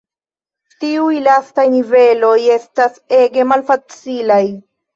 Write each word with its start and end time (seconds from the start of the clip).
Tiuj 0.83 1.19
lastaj 1.27 1.67
niveloj 1.75 2.33
estas 2.57 2.99
ege 3.21 3.49
malfacilaj. 3.53 4.43